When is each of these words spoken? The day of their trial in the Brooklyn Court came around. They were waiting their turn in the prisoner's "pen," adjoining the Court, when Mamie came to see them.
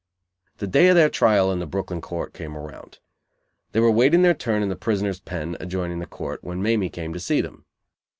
The 0.57 0.65
day 0.65 0.87
of 0.87 0.95
their 0.95 1.11
trial 1.11 1.51
in 1.51 1.59
the 1.59 1.67
Brooklyn 1.67 2.01
Court 2.01 2.33
came 2.33 2.57
around. 2.57 2.97
They 3.71 3.79
were 3.79 3.91
waiting 3.91 4.23
their 4.23 4.33
turn 4.33 4.63
in 4.63 4.69
the 4.69 4.75
prisoner's 4.75 5.19
"pen," 5.19 5.55
adjoining 5.59 5.99
the 5.99 6.07
Court, 6.07 6.43
when 6.43 6.59
Mamie 6.59 6.89
came 6.89 7.13
to 7.13 7.19
see 7.19 7.39
them. 7.39 7.65